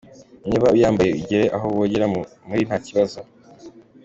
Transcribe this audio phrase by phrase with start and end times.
[0.47, 2.05] Niba uyambaye ugiye aho bogera
[2.47, 3.19] muri ntakibazo.